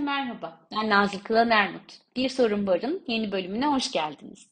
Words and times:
merhaba. 0.00 0.68
Ben 0.72 0.90
Nazlı 0.90 1.22
Kılan 1.22 1.50
Ermut. 1.50 1.98
Bir 2.16 2.28
Sorun 2.28 2.66
Var'ın 2.66 3.04
yeni 3.06 3.32
bölümüne 3.32 3.66
hoş 3.66 3.92
geldiniz. 3.92 4.50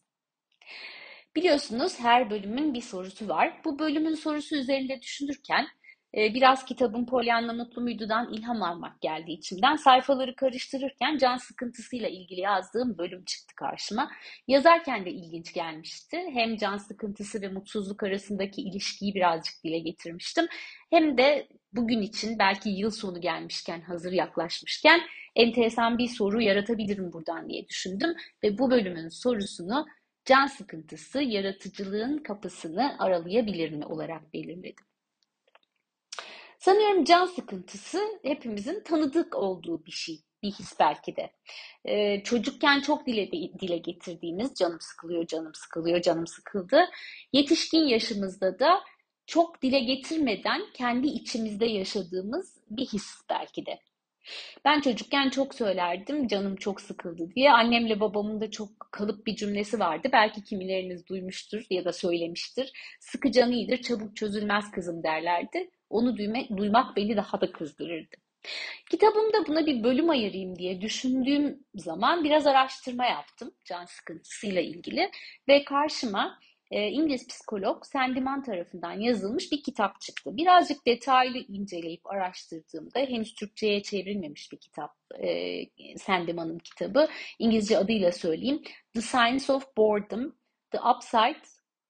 Biliyorsunuz 1.37 2.01
her 2.01 2.31
bölümün 2.31 2.75
bir 2.75 2.81
sorusu 2.81 3.29
var. 3.29 3.61
Bu 3.65 3.79
bölümün 3.79 4.15
sorusu 4.15 4.57
üzerinde 4.57 5.03
düşünürken 5.03 5.67
e, 6.17 6.35
biraz 6.35 6.65
kitabın 6.65 7.07
Pollyanna 7.07 7.53
Mutlu 7.53 7.83
Muydu'dan 7.83 8.33
ilham 8.33 8.63
almak 8.63 9.01
geldi 9.01 9.33
içimden. 9.33 9.77
Sayfaları 9.77 10.37
karıştırırken 10.37 11.19
can 11.19 11.37
sıkıntısıyla 11.37 12.09
ilgili 12.09 12.41
yazdığım 12.41 12.99
bölüm 12.99 13.25
çıktı 13.25 13.55
karşıma. 13.57 14.11
Yazarken 14.49 15.05
de 15.05 15.11
ilginç 15.11 15.53
gelmişti. 15.53 16.17
Hem 16.33 16.57
can 16.57 16.79
sıkıntısı 16.79 17.43
ve 17.43 17.49
mutsuzluk 17.49 18.03
arasındaki 18.03 18.63
ilişkiyi 18.63 19.15
birazcık 19.15 19.55
dile 19.65 19.79
getirmiştim. 19.79 20.47
Hem 20.91 21.19
de 21.19 21.49
bugün 21.73 22.03
için 22.03 22.39
belki 22.39 22.71
yıl 22.71 22.91
sonu 22.91 23.21
gelmişken, 23.21 23.81
hazır 23.81 24.13
yaklaşmışken 24.13 25.01
enteresan 25.37 25.99
bir 25.99 26.09
soru 26.09 26.41
yaratabilirim 26.41 27.13
buradan 27.13 27.49
diye 27.49 27.69
düşündüm. 27.69 28.15
Ve 28.43 28.59
bu 28.59 28.71
bölümün 28.71 29.09
sorusunu 29.09 29.87
can 30.25 30.47
sıkıntısı 30.47 31.23
yaratıcılığın 31.23 32.19
kapısını 32.19 32.97
aralayabilir 32.99 33.71
mi 33.73 33.85
olarak 33.85 34.35
belirledim. 34.35 34.94
Sanıyorum 36.65 37.05
can 37.05 37.27
sıkıntısı 37.27 37.99
hepimizin 38.23 38.83
tanıdık 38.83 39.37
olduğu 39.37 39.87
bir 39.87 39.91
şey, 39.91 40.21
bir 40.43 40.51
his 40.51 40.81
belki 40.81 41.17
de. 41.17 41.31
Ee, 41.85 42.23
çocukken 42.23 42.81
çok 42.81 43.07
dile, 43.07 43.33
dile 43.33 43.77
getirdiğimiz 43.77 44.55
canım 44.55 44.81
sıkılıyor, 44.81 45.27
canım 45.27 45.55
sıkılıyor, 45.55 46.03
canım 46.03 46.27
sıkıldı. 46.27 46.85
Yetişkin 47.33 47.83
yaşımızda 47.87 48.59
da 48.59 48.81
çok 49.27 49.63
dile 49.63 49.79
getirmeden 49.79 50.63
kendi 50.75 51.07
içimizde 51.07 51.67
yaşadığımız 51.67 52.59
bir 52.71 52.87
his 52.87 53.15
belki 53.31 53.67
de. 53.67 53.81
Ben 54.65 54.81
çocukken 54.81 55.31
çok 55.31 55.55
söylerdim 55.55 56.29
canım 56.29 56.57
çok 56.57 56.81
sıkıldı 56.81 57.35
diye. 57.35 57.53
Annemle 57.53 58.01
babamın 58.01 58.41
da 58.41 58.51
çok 58.51 58.69
kalıp 58.91 59.27
bir 59.27 59.37
cümlesi 59.37 59.79
vardı. 59.79 60.09
Belki 60.13 60.45
kimileriniz 60.45 61.07
duymuştur 61.07 61.67
ya 61.71 61.85
da 61.85 61.93
söylemiştir. 61.93 62.73
Sıkı 63.01 63.33
canı 63.33 63.55
iyidir 63.55 63.83
çabuk 63.83 64.17
çözülmez 64.17 64.71
kızım 64.71 65.03
derlerdi. 65.03 65.71
Onu 65.91 66.17
duymak, 66.17 66.51
duymak 66.57 66.97
beni 66.97 67.17
daha 67.17 67.41
da 67.41 67.53
kızdırırdı. 67.53 68.17
Kitabımda 68.91 69.47
buna 69.47 69.67
bir 69.67 69.83
bölüm 69.83 70.11
ayırayım 70.11 70.57
diye 70.59 70.81
düşündüğüm 70.81 71.65
zaman 71.75 72.25
biraz 72.25 72.47
araştırma 72.47 73.07
yaptım 73.07 73.55
can 73.65 73.85
sıkıntısıyla 73.85 74.61
ilgili 74.61 75.11
ve 75.49 75.65
karşıma 75.65 76.39
e, 76.71 76.89
İngiliz 76.89 77.27
psikolog 77.27 77.85
Sandiman 77.85 78.43
tarafından 78.43 78.93
yazılmış 78.93 79.53
bir 79.53 79.63
kitap 79.63 80.01
çıktı. 80.01 80.37
Birazcık 80.37 80.87
detaylı 80.87 81.39
inceleyip 81.39 82.07
araştırdığımda 82.07 83.01
henüz 83.01 83.35
Türkçe'ye 83.35 83.83
çevrilmemiş 83.83 84.53
bir 84.53 84.57
kitap 84.57 84.97
e, 85.23 85.63
Sandiman'ın 85.99 86.59
kitabı. 86.59 87.09
İngilizce 87.39 87.79
adıyla 87.79 88.13
söyleyeyim. 88.13 88.63
The 88.95 89.01
Science 89.01 89.53
of 89.53 89.77
Boredom, 89.77 90.35
The 90.71 90.79
Upside 90.81 91.43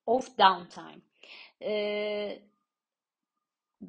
of 0.07 0.39
Downtime. 0.39 1.01
E, 1.63 2.43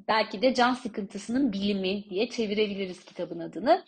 belki 0.08 0.42
de 0.42 0.54
can 0.54 0.74
sıkıntısının 0.74 1.52
bilimi 1.52 2.10
diye 2.10 2.28
çevirebiliriz 2.30 3.04
kitabın 3.04 3.38
adını. 3.38 3.84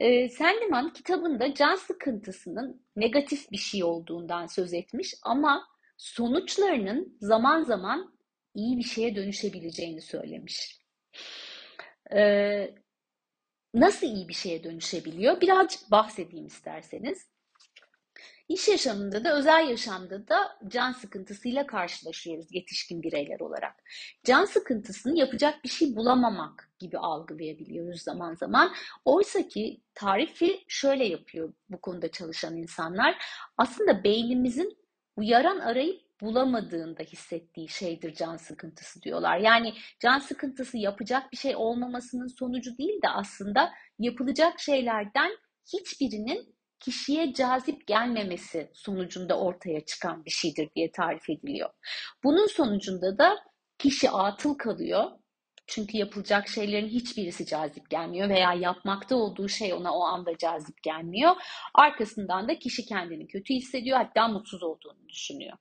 E, 0.00 0.28
Sandiman 0.28 0.92
kitabında 0.92 1.54
can 1.54 1.76
sıkıntısının 1.76 2.82
negatif 2.96 3.52
bir 3.52 3.56
şey 3.56 3.84
olduğundan 3.84 4.46
söz 4.46 4.74
etmiş 4.74 5.14
ama 5.22 5.66
sonuçlarının 5.96 7.16
zaman 7.20 7.62
zaman 7.62 8.14
iyi 8.54 8.78
bir 8.78 8.82
şeye 8.82 9.16
dönüşebileceğini 9.16 10.00
söylemiş. 10.00 10.78
Ee, 12.14 12.74
nasıl 13.74 14.06
iyi 14.06 14.28
bir 14.28 14.34
şeye 14.34 14.64
dönüşebiliyor? 14.64 15.40
Birazcık 15.40 15.90
bahsedeyim 15.90 16.46
isterseniz. 16.46 17.26
İş 18.48 18.68
yaşamında 18.68 19.24
da 19.24 19.38
özel 19.38 19.68
yaşamda 19.68 20.28
da 20.28 20.58
can 20.68 20.92
sıkıntısıyla 20.92 21.66
karşılaşıyoruz 21.66 22.46
yetişkin 22.50 23.02
bireyler 23.02 23.40
olarak. 23.40 23.74
Can 24.24 24.44
sıkıntısını 24.44 25.18
yapacak 25.18 25.64
bir 25.64 25.68
şey 25.68 25.96
bulamamak 25.96 26.70
gibi 26.78 26.98
algılayabiliyoruz 26.98 28.02
zaman 28.02 28.34
zaman. 28.34 28.72
Oysa 29.04 29.48
ki 29.48 29.80
tarifi 29.94 30.64
şöyle 30.68 31.04
yapıyor 31.04 31.52
bu 31.70 31.80
konuda 31.80 32.10
çalışan 32.10 32.56
insanlar. 32.56 33.22
Aslında 33.58 34.04
beynimizin 34.04 34.78
uyaran 35.16 35.58
arayıp 35.58 36.08
bulamadığında 36.20 37.02
hissettiği 37.02 37.68
şeydir 37.68 38.14
can 38.14 38.36
sıkıntısı 38.36 39.02
diyorlar. 39.02 39.38
Yani 39.38 39.74
can 40.00 40.18
sıkıntısı 40.18 40.78
yapacak 40.78 41.32
bir 41.32 41.36
şey 41.36 41.56
olmamasının 41.56 42.26
sonucu 42.26 42.78
değil 42.78 43.02
de 43.02 43.08
aslında 43.08 43.72
yapılacak 43.98 44.60
şeylerden 44.60 45.30
hiçbirinin 45.72 46.57
kişiye 46.88 47.32
cazip 47.32 47.86
gelmemesi 47.86 48.70
sonucunda 48.72 49.40
ortaya 49.40 49.84
çıkan 49.84 50.24
bir 50.24 50.30
şeydir 50.30 50.70
diye 50.76 50.92
tarif 50.92 51.30
ediliyor. 51.30 51.70
Bunun 52.24 52.46
sonucunda 52.46 53.18
da 53.18 53.36
kişi 53.78 54.10
atıl 54.10 54.54
kalıyor 54.54 55.10
çünkü 55.66 55.96
yapılacak 55.96 56.48
şeylerin 56.48 56.88
hiçbirisi 56.88 57.46
cazip 57.46 57.90
gelmiyor 57.90 58.28
veya 58.28 58.52
yapmakta 58.52 59.16
olduğu 59.16 59.48
şey 59.48 59.72
ona 59.74 59.94
o 59.94 60.02
anda 60.02 60.36
cazip 60.38 60.82
gelmiyor. 60.82 61.36
Arkasından 61.74 62.48
da 62.48 62.58
kişi 62.58 62.86
kendini 62.86 63.26
kötü 63.26 63.54
hissediyor 63.54 63.98
hatta 63.98 64.28
mutsuz 64.28 64.62
olduğunu 64.62 65.08
düşünüyor. 65.08 65.56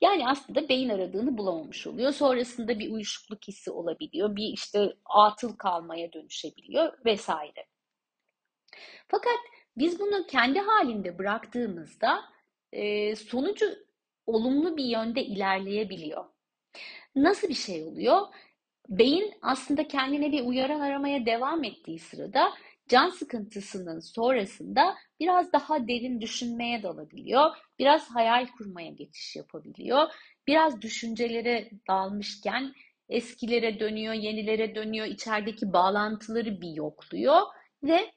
Yani 0.00 0.28
aslında 0.28 0.68
beyin 0.68 0.88
aradığını 0.88 1.38
bulamamış 1.38 1.86
oluyor. 1.86 2.12
Sonrasında 2.12 2.78
bir 2.78 2.90
uyuşukluk 2.90 3.48
hissi 3.48 3.70
olabiliyor. 3.70 4.36
Bir 4.36 4.52
işte 4.52 4.92
atıl 5.04 5.56
kalmaya 5.56 6.12
dönüşebiliyor 6.12 7.04
vesaire. 7.04 7.66
Fakat 9.08 9.38
biz 9.76 10.00
bunu 10.00 10.26
kendi 10.26 10.58
halinde 10.58 11.18
bıraktığımızda 11.18 12.24
e, 12.72 13.16
sonucu 13.16 13.66
olumlu 14.26 14.76
bir 14.76 14.84
yönde 14.84 15.24
ilerleyebiliyor. 15.24 16.24
Nasıl 17.16 17.48
bir 17.48 17.54
şey 17.54 17.82
oluyor? 17.82 18.20
Beyin 18.88 19.34
aslında 19.42 19.88
kendine 19.88 20.32
bir 20.32 20.44
uyaran 20.44 20.80
aramaya 20.80 21.26
devam 21.26 21.64
ettiği 21.64 21.98
sırada 21.98 22.52
can 22.88 23.10
sıkıntısının 23.10 24.00
sonrasında 24.00 24.94
biraz 25.20 25.52
daha 25.52 25.88
derin 25.88 26.20
düşünmeye 26.20 26.82
dalabiliyor. 26.82 27.50
Biraz 27.78 28.10
hayal 28.10 28.46
kurmaya 28.46 28.90
geçiş 28.90 29.36
yapabiliyor. 29.36 30.08
Biraz 30.46 30.82
düşüncelere 30.82 31.70
dalmışken 31.88 32.74
eskilere 33.08 33.80
dönüyor, 33.80 34.14
yenilere 34.14 34.74
dönüyor, 34.74 35.06
içerideki 35.06 35.72
bağlantıları 35.72 36.60
bir 36.60 36.70
yokluyor 36.70 37.42
ve 37.82 38.10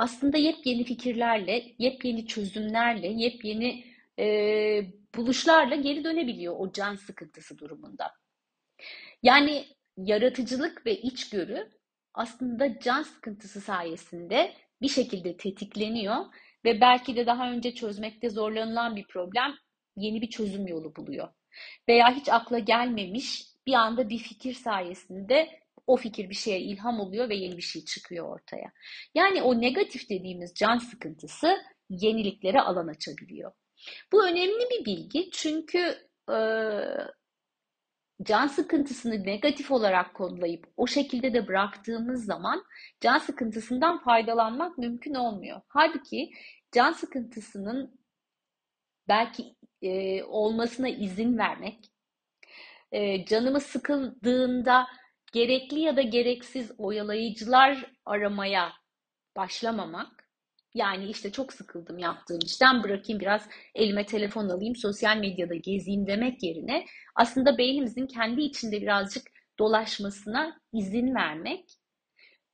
aslında 0.00 0.38
yepyeni 0.38 0.84
fikirlerle, 0.84 1.74
yepyeni 1.78 2.26
çözümlerle, 2.26 3.06
yepyeni 3.06 3.84
e, 4.18 4.26
buluşlarla 5.16 5.74
geri 5.74 6.04
dönebiliyor 6.04 6.54
o 6.58 6.72
can 6.72 6.96
sıkıntısı 6.96 7.58
durumunda. 7.58 8.12
Yani 9.22 9.64
yaratıcılık 9.96 10.86
ve 10.86 11.00
içgörü 11.00 11.70
aslında 12.14 12.78
can 12.78 13.02
sıkıntısı 13.02 13.60
sayesinde 13.60 14.52
bir 14.82 14.88
şekilde 14.88 15.36
tetikleniyor 15.36 16.16
ve 16.64 16.80
belki 16.80 17.16
de 17.16 17.26
daha 17.26 17.50
önce 17.52 17.74
çözmekte 17.74 18.30
zorlanılan 18.30 18.96
bir 18.96 19.06
problem 19.06 19.54
yeni 19.96 20.22
bir 20.22 20.30
çözüm 20.30 20.66
yolu 20.66 20.96
buluyor. 20.96 21.28
Veya 21.88 22.16
hiç 22.16 22.28
akla 22.28 22.58
gelmemiş 22.58 23.44
bir 23.66 23.74
anda 23.74 24.08
bir 24.08 24.18
fikir 24.18 24.54
sayesinde 24.54 25.59
o 25.86 25.96
fikir 25.96 26.30
bir 26.30 26.34
şeye 26.34 26.60
ilham 26.60 27.00
oluyor 27.00 27.28
ve 27.28 27.34
yeni 27.34 27.56
bir 27.56 27.62
şey 27.62 27.84
çıkıyor 27.84 28.28
ortaya. 28.28 28.72
Yani 29.14 29.42
o 29.42 29.60
negatif 29.60 30.10
dediğimiz 30.10 30.54
can 30.54 30.78
sıkıntısı 30.78 31.56
yeniliklere 31.90 32.60
alan 32.60 32.88
açabiliyor. 32.88 33.52
Bu 34.12 34.26
önemli 34.26 34.68
bir 34.70 34.84
bilgi 34.84 35.30
çünkü 35.30 35.98
e, 36.30 36.38
can 38.22 38.46
sıkıntısını 38.46 39.24
negatif 39.24 39.70
olarak 39.70 40.14
kodlayıp 40.14 40.66
o 40.76 40.86
şekilde 40.86 41.34
de 41.34 41.48
bıraktığımız 41.48 42.24
zaman 42.24 42.64
can 43.00 43.18
sıkıntısından 43.18 43.98
faydalanmak 43.98 44.78
mümkün 44.78 45.14
olmuyor. 45.14 45.60
Halbuki 45.68 46.30
can 46.72 46.92
sıkıntısının 46.92 48.00
belki 49.08 49.56
e, 49.82 50.22
olmasına 50.24 50.88
izin 50.88 51.38
vermek, 51.38 51.92
e, 52.92 53.24
canımız 53.24 53.62
sıkıldığında 53.62 54.86
gerekli 55.32 55.80
ya 55.80 55.96
da 55.96 56.02
gereksiz 56.02 56.72
oyalayıcılar 56.78 57.92
aramaya 58.04 58.72
başlamamak, 59.36 60.30
yani 60.74 61.10
işte 61.10 61.32
çok 61.32 61.52
sıkıldım 61.52 61.98
yaptığım 61.98 62.38
işten 62.44 62.82
bırakayım 62.82 63.20
biraz 63.20 63.48
elime 63.74 64.06
telefon 64.06 64.48
alayım 64.48 64.76
sosyal 64.76 65.16
medyada 65.16 65.54
gezeyim 65.54 66.06
demek 66.06 66.42
yerine 66.42 66.84
aslında 67.14 67.58
beynimizin 67.58 68.06
kendi 68.06 68.42
içinde 68.42 68.82
birazcık 68.82 69.26
dolaşmasına 69.58 70.60
izin 70.72 71.14
vermek 71.14 71.70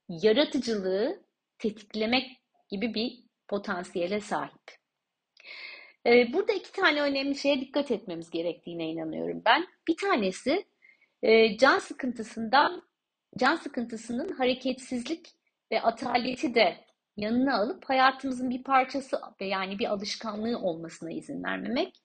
yaratıcılığı 0.09 1.23
tetiklemek 1.57 2.31
gibi 2.69 2.93
bir 2.93 3.11
potansiyele 3.47 4.21
sahip. 4.21 4.77
Ee, 6.05 6.33
burada 6.33 6.53
iki 6.53 6.71
tane 6.71 7.01
önemli 7.01 7.35
şeye 7.35 7.61
dikkat 7.61 7.91
etmemiz 7.91 8.29
gerektiğine 8.29 8.91
inanıyorum 8.91 9.41
ben. 9.45 9.67
Bir 9.87 9.97
tanesi 9.97 10.65
e, 11.23 11.57
can 11.57 11.79
sıkıntısından, 11.79 12.81
can 13.37 13.55
sıkıntısının 13.55 14.29
hareketsizlik 14.29 15.33
ve 15.71 15.81
ataleti 15.81 16.55
de 16.55 16.77
yanına 17.17 17.57
alıp 17.57 17.85
hayatımızın 17.85 18.49
bir 18.49 18.63
parçası 18.63 19.19
ve 19.41 19.45
yani 19.45 19.79
bir 19.79 19.85
alışkanlığı 19.85 20.59
olmasına 20.59 21.11
izin 21.11 21.43
vermemek. 21.43 21.95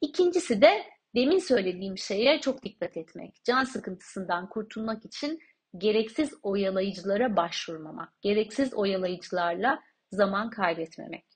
İkincisi 0.00 0.62
de 0.62 0.84
demin 1.14 1.38
söylediğim 1.38 1.98
şeye 1.98 2.40
çok 2.40 2.62
dikkat 2.62 2.96
etmek. 2.96 3.44
Can 3.44 3.64
sıkıntısından 3.64 4.48
kurtulmak 4.48 5.04
için 5.04 5.40
gereksiz 5.78 6.34
oyalayıcılara 6.42 7.36
başvurmamak, 7.36 8.22
gereksiz 8.22 8.74
oyalayıcılarla 8.74 9.82
zaman 10.10 10.50
kaybetmemek. 10.50 11.31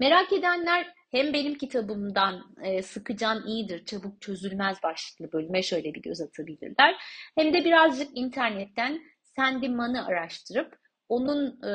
Merak 0.00 0.32
edenler 0.32 0.94
hem 1.10 1.32
benim 1.32 1.54
kitabımdan 1.54 2.54
e, 2.62 2.82
Sıkıcan 2.82 3.46
iyidir, 3.46 3.84
çabuk 3.84 4.22
çözülmez 4.22 4.82
başlıklı 4.82 5.32
bölüme 5.32 5.62
şöyle 5.62 5.94
bir 5.94 6.02
göz 6.02 6.20
atabilirler. 6.20 6.94
Hem 7.34 7.52
de 7.52 7.64
birazcık 7.64 8.18
internetten 8.18 9.00
Sandy 9.36 9.68
Mann'ı 9.68 10.06
araştırıp 10.06 10.78
onun 11.08 11.62
e, 11.62 11.74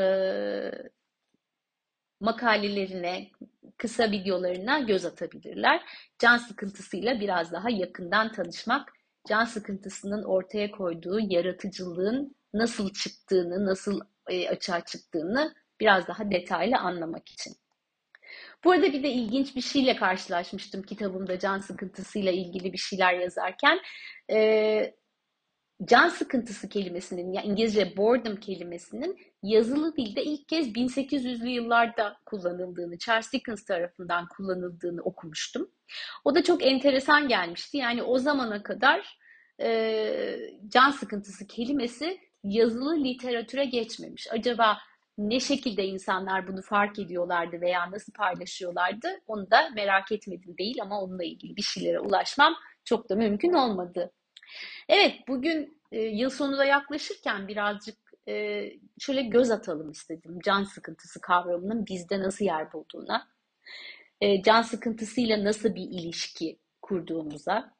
makalelerine, 2.19 3.27
kısa 3.77 4.11
videolarına 4.11 4.79
göz 4.79 5.05
atabilirler. 5.05 5.81
Can 6.19 6.37
sıkıntısıyla 6.37 7.19
biraz 7.19 7.51
daha 7.51 7.69
yakından 7.69 8.31
tanışmak, 8.31 8.93
can 9.27 9.45
sıkıntısının 9.45 10.23
ortaya 10.23 10.71
koyduğu 10.71 11.19
yaratıcılığın 11.19 12.35
nasıl 12.53 12.93
çıktığını, 12.93 13.65
nasıl 13.65 14.01
e, 14.29 14.49
açığa 14.49 14.85
çıktığını 14.85 15.55
biraz 15.79 16.07
daha 16.07 16.31
detaylı 16.31 16.77
anlamak 16.77 17.29
için. 17.29 17.64
Bu 18.65 18.71
arada 18.71 18.93
bir 18.93 19.03
de 19.03 19.09
ilginç 19.09 19.55
bir 19.55 19.61
şeyle 19.61 19.95
karşılaşmıştım 19.95 20.83
kitabımda 20.83 21.39
can 21.39 21.59
sıkıntısıyla 21.59 22.31
ilgili 22.31 22.73
bir 22.73 22.77
şeyler 22.77 23.13
yazarken. 23.13 23.79
Ee, 24.31 24.95
can 25.85 26.09
sıkıntısı 26.09 26.69
kelimesinin, 26.69 27.33
yani 27.33 27.47
İngilizce 27.47 27.97
boredom 27.97 28.35
kelimesinin 28.35 29.17
yazılı 29.43 29.95
dilde 29.95 30.23
ilk 30.23 30.47
kez 30.47 30.67
1800'lü 30.67 31.47
yıllarda 31.47 32.17
kullanıldığını, 32.25 32.97
Charles 32.97 33.33
Dickens 33.33 33.65
tarafından 33.65 34.27
kullanıldığını 34.27 35.01
okumuştum. 35.01 35.71
O 36.25 36.35
da 36.35 36.43
çok 36.43 36.65
enteresan 36.65 37.27
gelmişti. 37.27 37.77
Yani 37.77 38.03
o 38.03 38.17
zamana 38.17 38.63
kadar 38.63 39.17
e, 39.61 40.37
can 40.67 40.91
sıkıntısı 40.91 41.47
kelimesi 41.47 42.19
yazılı 42.43 43.03
literatüre 43.03 43.65
geçmemiş. 43.65 44.27
Acaba 44.31 44.77
ne 45.17 45.39
şekilde 45.39 45.85
insanlar 45.85 46.47
bunu 46.47 46.61
fark 46.61 46.99
ediyorlardı 46.99 47.61
veya 47.61 47.91
nasıl 47.91 48.13
paylaşıyorlardı 48.13 49.07
onu 49.27 49.51
da 49.51 49.69
merak 49.69 50.11
etmedim 50.11 50.57
değil 50.57 50.81
ama 50.81 51.01
onunla 51.01 51.23
ilgili 51.23 51.55
bir 51.55 51.61
şeylere 51.61 51.99
ulaşmam 51.99 52.55
çok 52.85 53.09
da 53.09 53.15
mümkün 53.15 53.53
olmadı. 53.53 54.11
Evet 54.89 55.13
bugün 55.27 55.81
e, 55.91 56.01
yıl 56.01 56.29
sonu 56.29 56.57
da 56.57 56.65
yaklaşırken 56.65 57.47
birazcık 57.47 57.97
e, 58.27 58.63
şöyle 58.99 59.21
göz 59.21 59.51
atalım 59.51 59.91
istedim 59.91 60.39
can 60.43 60.63
sıkıntısı 60.63 61.21
kavramının 61.21 61.85
bizde 61.85 62.19
nasıl 62.19 62.45
yer 62.45 62.73
bulduğuna, 62.73 63.27
e, 64.21 64.43
can 64.43 64.61
sıkıntısıyla 64.61 65.43
nasıl 65.43 65.75
bir 65.75 65.81
ilişki 65.81 66.59
kurduğumuza, 66.81 67.73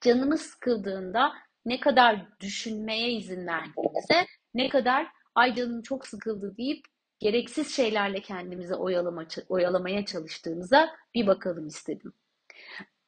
canımız 0.00 0.40
sıkıldığında 0.40 1.32
ne 1.64 1.80
kadar 1.80 2.40
düşünmeye 2.40 3.12
izin 3.12 3.46
verdiğimize, 3.46 4.26
ne 4.54 4.68
kadar 4.68 5.06
ay 5.34 5.54
canım 5.54 5.82
çok 5.82 6.06
sıkıldı 6.06 6.56
deyip 6.56 6.84
gereksiz 7.18 7.76
şeylerle 7.76 8.20
kendimizi 8.20 8.74
oyalama, 8.74 9.26
oyalamaya 9.48 10.04
çalıştığımıza 10.04 10.90
bir 11.14 11.26
bakalım 11.26 11.66
istedim. 11.66 12.12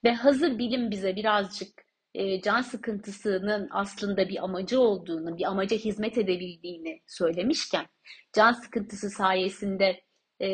Ve 0.04 0.14
hazır 0.14 0.58
bilim 0.58 0.90
bize 0.90 1.16
birazcık 1.16 1.84
e, 2.14 2.40
can 2.40 2.62
sıkıntısının 2.62 3.68
aslında 3.70 4.28
bir 4.28 4.44
amacı 4.44 4.80
olduğunu, 4.80 5.38
bir 5.38 5.44
amaca 5.44 5.76
hizmet 5.76 6.18
edebildiğini 6.18 7.02
söylemişken, 7.06 7.86
can 8.32 8.52
sıkıntısı 8.52 9.10
sayesinde 9.10 10.00
e, 10.42 10.48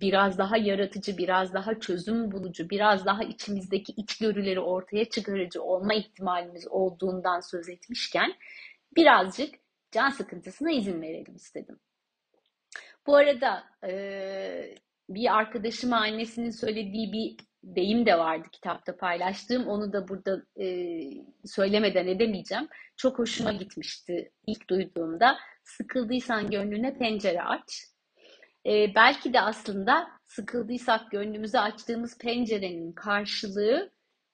biraz 0.00 0.38
daha 0.38 0.56
yaratıcı, 0.56 1.18
biraz 1.18 1.54
daha 1.54 1.80
çözüm 1.80 2.32
bulucu, 2.32 2.70
biraz 2.70 3.06
daha 3.06 3.24
içimizdeki 3.24 3.92
içgörüleri 3.92 4.60
ortaya 4.60 5.04
çıkarıcı 5.04 5.62
olma 5.62 5.94
ihtimalimiz 5.94 6.68
olduğundan 6.68 7.40
söz 7.40 7.68
etmişken, 7.68 8.32
birazcık 8.96 9.54
can 9.92 10.10
sıkıntısına 10.10 10.70
izin 10.70 11.02
verelim 11.02 11.36
istedim. 11.36 11.80
Bu 13.06 13.16
arada 13.16 13.64
e, 13.84 14.74
bir 15.08 15.36
arkadaşıma 15.36 15.96
annesinin 15.96 16.50
söylediği 16.50 17.12
bir 17.12 17.36
deyim 17.62 18.06
de 18.06 18.18
vardı 18.18 18.48
kitapta 18.52 18.96
paylaştığım. 18.96 19.68
Onu 19.68 19.92
da 19.92 20.08
burada 20.08 20.42
e, 20.60 20.66
söylemeden 21.44 22.06
edemeyeceğim. 22.06 22.68
Çok 22.96 23.18
hoşuma 23.18 23.52
gitmişti 23.52 24.32
ilk 24.46 24.70
duyduğumda. 24.70 25.38
Sıkıldıysan 25.64 26.50
gönlüne 26.50 26.98
pencere 26.98 27.42
aç. 27.42 27.86
E, 28.66 28.94
belki 28.94 29.32
de 29.32 29.40
aslında 29.40 30.08
sıkıldıysak 30.24 31.10
gönlümüzü 31.10 31.58
açtığımız 31.58 32.18
pencerenin 32.18 32.92
karşılığı 32.92 33.90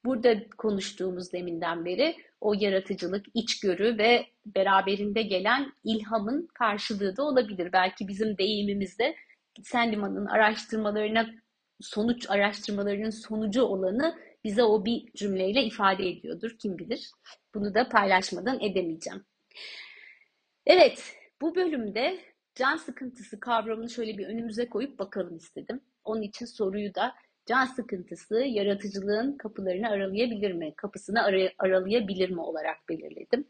burada 0.07 0.49
konuştuğumuz 0.59 1.33
deminden 1.33 1.85
beri 1.85 2.17
o 2.41 2.55
yaratıcılık, 2.55 3.27
içgörü 3.35 3.99
ve 3.99 4.27
beraberinde 4.47 5.23
gelen 5.23 5.73
ilhamın 5.85 6.49
karşılığı 6.55 7.17
da 7.17 7.23
olabilir. 7.23 7.73
Belki 7.73 8.09
bizim 8.09 8.39
deyimimizde 8.39 9.15
Sandman'ın 9.63 10.27
araştırmalarına 10.27 11.27
sonuç 11.81 12.31
araştırmalarının 12.31 13.11
sonucu 13.11 13.63
olanı 13.63 14.19
bize 14.45 14.63
o 14.63 14.85
bir 14.85 15.13
cümleyle 15.13 15.65
ifade 15.65 16.09
ediyordur. 16.09 16.57
Kim 16.59 16.79
bilir. 16.79 17.11
Bunu 17.55 17.75
da 17.75 17.89
paylaşmadan 17.89 18.61
edemeyeceğim. 18.61 19.25
Evet, 20.67 21.17
bu 21.41 21.55
bölümde 21.55 22.19
can 22.55 22.77
sıkıntısı 22.77 23.41
kavramını 23.41 23.91
şöyle 23.91 24.19
bir 24.19 24.27
önümüze 24.27 24.69
koyup 24.69 24.99
bakalım 24.99 25.37
istedim. 25.37 25.81
Onun 26.05 26.23
için 26.23 26.47
soruyu 26.47 26.95
da 26.95 27.15
can 27.47 27.65
sıkıntısı 27.65 28.35
yaratıcılığın 28.35 29.37
kapılarını 29.37 29.89
aralayabilir 29.89 30.53
mi, 30.53 30.75
kapısını 30.77 31.23
ar- 31.25 31.55
aralayabilir 31.59 32.31
mi 32.31 32.41
olarak 32.41 32.89
belirledim. 32.89 33.47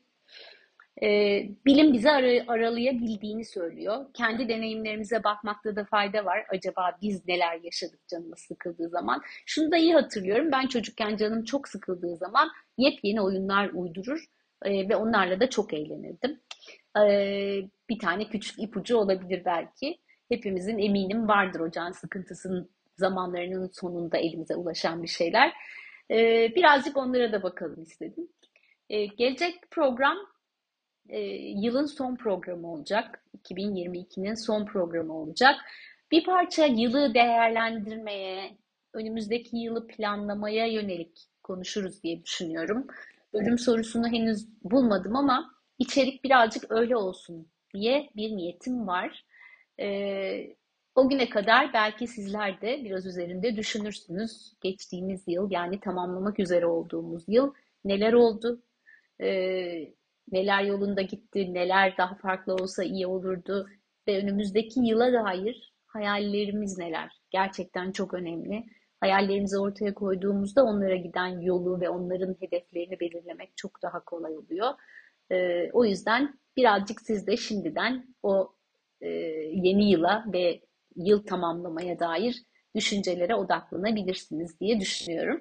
Ee, 1.02 1.48
bilim 1.66 1.92
bizi 1.92 2.10
ar- 2.10 2.44
aralayabildiğini 2.48 3.44
söylüyor. 3.44 4.06
Kendi 4.14 4.48
deneyimlerimize 4.48 5.24
bakmakta 5.24 5.76
da 5.76 5.84
fayda 5.84 6.24
var. 6.24 6.46
Acaba 6.48 6.98
biz 7.02 7.26
neler 7.28 7.60
yaşadık 7.62 8.08
canımız 8.08 8.38
sıkıldığı 8.38 8.88
zaman? 8.88 9.22
Şunu 9.46 9.72
da 9.72 9.76
iyi 9.76 9.94
hatırlıyorum. 9.94 10.52
Ben 10.52 10.66
çocukken 10.66 11.16
canım 11.16 11.44
çok 11.44 11.68
sıkıldığı 11.68 12.16
zaman 12.16 12.48
yepyeni 12.78 13.20
oyunlar 13.20 13.70
uydurur 13.74 14.24
e, 14.64 14.88
ve 14.88 14.96
onlarla 14.96 15.40
da 15.40 15.50
çok 15.50 15.74
eğlenirdim. 15.74 16.40
Ee, 17.00 17.60
bir 17.90 17.98
tane 17.98 18.28
küçük 18.28 18.58
ipucu 18.58 18.96
olabilir 18.96 19.42
belki. 19.44 19.98
Hepimizin 20.28 20.78
eminim 20.78 21.28
vardır 21.28 21.60
o 21.60 21.70
can 21.70 21.92
sıkıntısının 21.92 22.70
zamanlarının 22.96 23.70
sonunda 23.72 24.18
elimize 24.18 24.56
ulaşan 24.56 25.02
bir 25.02 25.08
şeyler. 25.08 25.52
Ee, 26.10 26.52
birazcık 26.56 26.96
onlara 26.96 27.32
da 27.32 27.42
bakalım 27.42 27.82
istedim. 27.82 28.28
Ee, 28.90 29.06
gelecek 29.06 29.70
program 29.70 30.16
e, 31.08 31.20
yılın 31.60 31.86
son 31.86 32.16
programı 32.16 32.72
olacak. 32.72 33.24
2022'nin 33.44 34.46
son 34.46 34.66
programı 34.66 35.14
olacak. 35.14 35.54
Bir 36.10 36.24
parça 36.24 36.66
yılı 36.66 37.14
değerlendirmeye, 37.14 38.56
önümüzdeki 38.92 39.56
yılı 39.56 39.86
planlamaya 39.86 40.66
yönelik 40.66 41.18
konuşuruz 41.42 42.02
diye 42.02 42.24
düşünüyorum. 42.24 42.86
Bölüm 43.32 43.58
sorusunu 43.58 44.08
henüz 44.08 44.48
bulmadım 44.62 45.16
ama 45.16 45.54
içerik 45.78 46.24
birazcık 46.24 46.70
öyle 46.70 46.96
olsun 46.96 47.48
diye 47.74 48.10
bir 48.16 48.36
niyetim 48.36 48.86
var. 48.86 49.24
Ee, 49.80 50.56
o 50.96 51.08
güne 51.08 51.28
kadar 51.28 51.72
belki 51.72 52.06
sizler 52.06 52.60
de 52.60 52.84
biraz 52.84 53.06
üzerinde 53.06 53.56
düşünürsünüz. 53.56 54.52
Geçtiğimiz 54.60 55.22
yıl 55.26 55.50
yani 55.50 55.80
tamamlamak 55.80 56.38
üzere 56.38 56.66
olduğumuz 56.66 57.24
yıl 57.28 57.54
neler 57.84 58.12
oldu? 58.12 58.62
Ee, 59.20 59.92
neler 60.32 60.62
yolunda 60.62 61.02
gitti? 61.02 61.54
Neler 61.54 61.96
daha 61.96 62.14
farklı 62.14 62.54
olsa 62.54 62.84
iyi 62.84 63.06
olurdu? 63.06 63.66
Ve 64.08 64.18
önümüzdeki 64.18 64.80
yıla 64.80 65.12
dair 65.12 65.74
hayallerimiz 65.86 66.78
neler? 66.78 67.12
Gerçekten 67.30 67.92
çok 67.92 68.14
önemli. 68.14 68.64
Hayallerimizi 69.00 69.58
ortaya 69.58 69.94
koyduğumuzda 69.94 70.64
onlara 70.64 70.96
giden 70.96 71.40
yolu 71.40 71.80
ve 71.80 71.88
onların 71.88 72.36
hedeflerini 72.40 73.00
belirlemek 73.00 73.56
çok 73.56 73.82
daha 73.82 74.04
kolay 74.04 74.36
oluyor. 74.36 74.68
Ee, 75.30 75.70
o 75.72 75.84
yüzden 75.84 76.38
birazcık 76.56 77.00
siz 77.00 77.26
de 77.26 77.36
şimdiden 77.36 78.14
o 78.22 78.52
e, 79.00 79.08
yeni 79.52 79.90
yıla 79.90 80.24
ve 80.32 80.60
yıl 80.96 81.26
tamamlamaya 81.26 81.98
dair 81.98 82.42
düşüncelere 82.74 83.34
odaklanabilirsiniz 83.34 84.60
diye 84.60 84.80
düşünüyorum. 84.80 85.40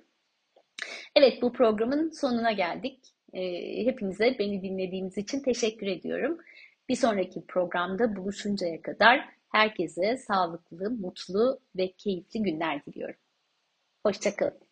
Evet 1.16 1.42
bu 1.42 1.54
programın 1.54 2.10
sonuna 2.10 2.52
geldik. 2.52 3.00
Ee, 3.34 3.86
hepinize 3.86 4.36
beni 4.40 4.62
dinlediğiniz 4.62 5.18
için 5.18 5.40
teşekkür 5.40 5.88
ediyorum. 5.88 6.38
Bir 6.90 6.96
sonraki 6.96 7.46
programda 7.48 8.16
buluşuncaya 8.16 8.82
kadar 8.82 9.30
herkese 9.52 10.18
sağlıklı, 10.18 10.92
mutlu 10.92 11.60
ve 11.78 11.92
keyifli 11.92 12.44
günler 12.44 12.86
diliyorum. 12.86 13.20
Hoşçakalın. 14.04 14.65